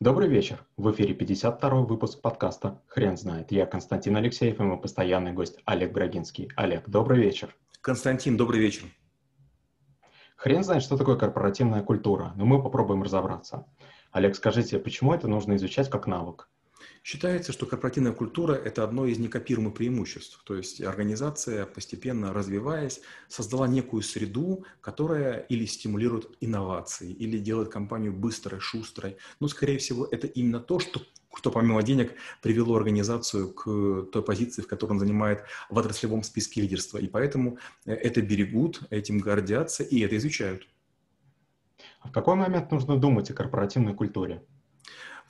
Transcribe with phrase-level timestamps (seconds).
[0.00, 0.64] Добрый вечер.
[0.76, 3.50] В эфире 52-й выпуск подкаста «Хрен знает».
[3.50, 6.52] Я Константин Алексеев и мой постоянный гость Олег Брагинский.
[6.54, 7.56] Олег, добрый вечер.
[7.80, 8.84] Константин, добрый вечер.
[10.36, 13.66] Хрен знает, что такое корпоративная культура, но мы попробуем разобраться.
[14.12, 16.48] Олег, скажите, почему это нужно изучать как навык?
[17.02, 20.42] Считается, что корпоративная культура– это одно из некопируемых преимуществ.
[20.44, 28.12] То есть организация, постепенно развиваясь, создала некую среду, которая или стимулирует инновации, или делает компанию
[28.12, 29.16] быстрой, шустрой.
[29.40, 31.00] Но, скорее всего, это именно то, что
[31.36, 36.62] что помимо денег привело организацию к той позиции, в которой он занимает в отраслевом списке
[36.62, 36.98] лидерства.
[36.98, 40.66] И поэтому э, это берегут, этим гордятся и это изучают.
[42.00, 44.42] А в какой момент нужно думать о корпоративной культуре?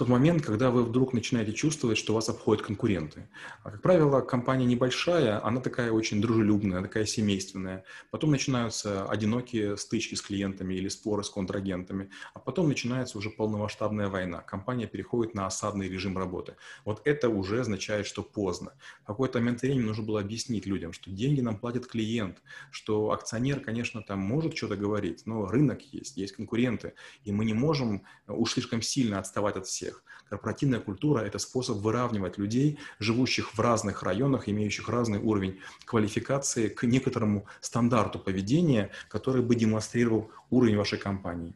[0.00, 3.28] Тот момент, когда вы вдруг начинаете чувствовать, что вас обходят конкуренты.
[3.62, 7.84] А, как правило, компания небольшая, она такая очень дружелюбная, такая семейственная.
[8.10, 12.08] Потом начинаются одинокие стычки с клиентами или споры с контрагентами.
[12.32, 14.40] А потом начинается уже полномасштабная война.
[14.40, 16.56] Компания переходит на осадный режим работы.
[16.86, 18.72] Вот это уже означает, что поздно.
[19.02, 22.38] В какой-то момент времени нужно было объяснить людям, что деньги нам платит клиент,
[22.70, 27.52] что акционер, конечно, там может что-то говорить, но рынок есть, есть конкуренты, и мы не
[27.52, 30.02] можем уж слишком сильно отставать от всех всех.
[30.28, 36.84] Корпоративная культура– это способ выравнивать людей, живущих в разных районах, имеющих разный уровень квалификации, к
[36.84, 41.52] некоторому стандарту поведения, который бы демонстрировал уровень вашей компании.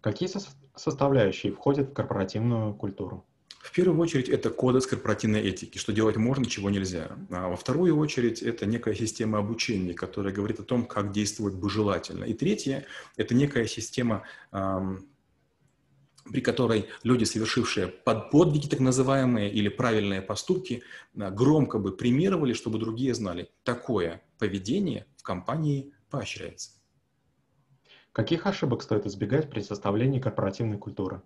[0.00, 0.30] Какие
[0.74, 3.26] составляющие входят в корпоративную культуру?
[3.58, 7.08] В первую очередь это кодекс корпоративной этики, что делать можно, чего нельзя.
[7.28, 11.68] А во вторую очередь это некая система обучения, которая говорит о том, как действовать бы
[11.68, 12.24] желательно.
[12.24, 12.86] И третье–
[13.18, 15.09] это некая система эм,
[16.24, 20.82] при которой люди, совершившие подвиги так называемые или правильные поступки,
[21.18, 26.70] а, громко бы премировали, чтобы другие знали, такое поведение в компании поощряется.
[28.12, 31.22] Каких ошибок стоит избегать при составлении корпоративной культуры?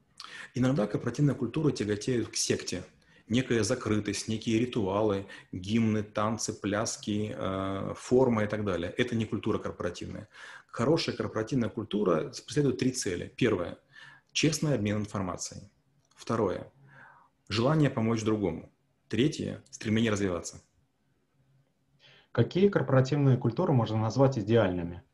[0.55, 2.84] Иногда корпоративная культура тяготеет к секте.
[3.27, 8.93] Некая закрытость, некие ритуалы, гимны, танцы, пляски, э, форма и так далее.
[8.99, 10.28] Это не культура корпоративная.
[10.66, 13.33] Хорошая корпоративная культура преследует три цели.
[13.34, 13.78] Первое
[14.34, 15.71] Честный обмен информацией.
[16.17, 16.72] Второе.
[17.49, 18.69] Желание помочь другому.
[19.09, 19.62] Третье.
[19.71, 20.61] Стремление развиваться.
[22.33, 25.05] Какие корпоративные культуры можно назвать идеальными?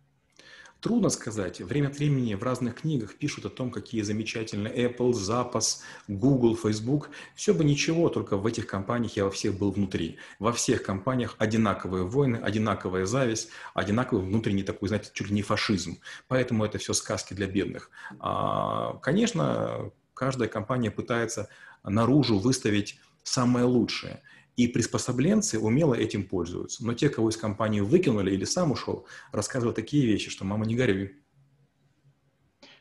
[0.81, 1.61] Трудно сказать.
[1.61, 7.11] Время от времени в разных книгах пишут о том, какие замечательные Apple, Zappos, Google, Facebook.
[7.35, 10.17] Все бы ничего, только в этих компаниях я во всех был внутри.
[10.39, 15.99] Во всех компаниях одинаковые войны, одинаковая зависть, одинаковый внутренний такой, знаете, чуть ли не фашизм.
[16.29, 17.91] Поэтому это все сказки для бедных.
[18.19, 21.51] А, конечно, каждая компания пытается
[21.85, 24.23] наружу выставить самое лучшее–
[24.65, 26.85] и приспособленцы умело этим пользуются.
[26.85, 30.77] Но те, кого из компании выкинули или сам ушел, рассказывают такие вещи, что «мама, не
[30.77, 31.17] горюй».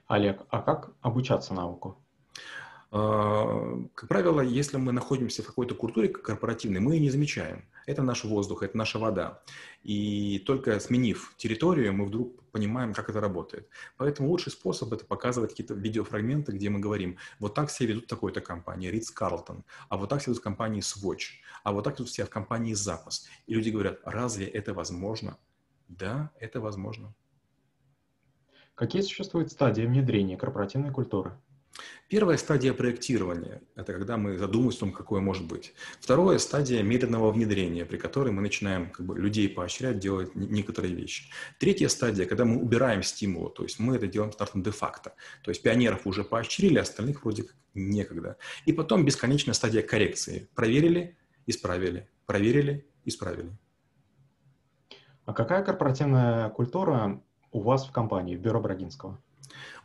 [0.07, 2.03] Олег, а как обучаться навыку?
[2.91, 7.65] А, как правило, если мы находимся в какой-то культуре корпоративной, мы ее не замечаем.
[7.85, 9.41] Это наш воздух, это наша вода.
[9.83, 13.69] И только сменив территорию, мы вдруг понимаем, как это работает.
[13.97, 18.41] Поэтому лучший способ– это показывать какие-то видеофрагменты, где мы говорим, вот так себя ведут такой-то
[18.41, 22.25] компании, Ritz Carlton, а вот так себя ведут компании Swatch, а вот так ведут себя
[22.25, 23.27] в компании Запас.
[23.45, 25.37] И люди говорят, разве это возможно?
[25.87, 27.13] Да, это возможно.
[28.73, 31.37] Какие существуют стадии внедрения корпоративной культуры?
[32.09, 35.73] Первая стадия проектирования– это когда мы задумываемся о том, какое может быть.
[35.99, 41.31] Вторая стадия медленного внедрения, при которой мы начинаем как бы, людей поощрять делать некоторые вещи.
[41.59, 45.13] Третья стадия, когда мы убираем стимулы, то есть мы это делаем стартом де-факто.
[45.43, 48.37] То есть пионеров уже поощрили, остальных вроде как некогда.
[48.65, 50.49] И потом бесконечная стадия коррекции.
[50.55, 51.15] Проверили,
[51.45, 53.51] исправили, проверили, исправили.
[55.25, 57.21] А какая корпоративная культура
[57.51, 59.21] у вас в компании, в бюро Брагинского?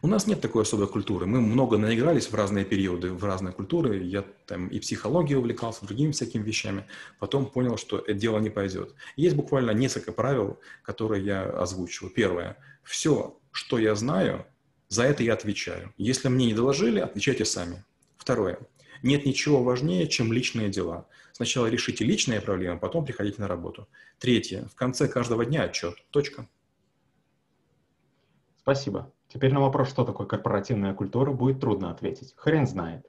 [0.04, 1.24] У нас нет такой особой культуры.
[1.24, 4.02] Мы много наигрались в разные периоды, в разные культуры.
[4.02, 6.84] Я там и психологией увлекался, другими всякими вещами.
[7.18, 8.94] Потом понял, что это дело не пойдет.
[9.16, 12.12] Есть буквально несколько правил, которые я озвучиваю.
[12.12, 12.58] Первое.
[12.82, 14.44] Все, что я знаю,
[14.90, 15.94] за это я отвечаю.
[15.96, 17.82] Если мне не доложили, отвечайте сами.
[18.18, 18.58] Второе.
[19.02, 21.08] Нет ничего важнее, чем личные дела.
[21.32, 23.88] Сначала решите личные проблемы, потом приходите на работу.
[24.18, 24.68] Третье.
[24.70, 25.94] В конце каждого дня отчет.
[26.10, 26.46] Точка.
[28.58, 29.13] Спасибо.
[29.34, 32.34] Теперь на вопрос, что такое корпоративная культура, будет трудно ответить.
[32.36, 33.04] Хрен знает.